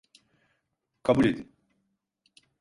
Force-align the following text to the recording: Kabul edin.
Kabul 1.03 1.25
edin. 1.25 1.51